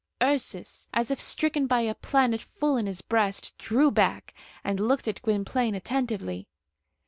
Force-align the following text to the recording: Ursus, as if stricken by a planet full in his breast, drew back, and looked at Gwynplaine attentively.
Ursus, 0.23 0.87
as 0.95 1.11
if 1.11 1.21
stricken 1.21 1.67
by 1.67 1.81
a 1.81 1.93
planet 1.93 2.41
full 2.41 2.75
in 2.75 2.87
his 2.87 3.01
breast, 3.03 3.55
drew 3.59 3.91
back, 3.91 4.33
and 4.63 4.79
looked 4.79 5.07
at 5.07 5.21
Gwynplaine 5.21 5.75
attentively. 5.75 6.47